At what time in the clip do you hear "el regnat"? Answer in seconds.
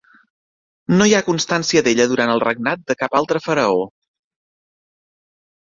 2.37-2.83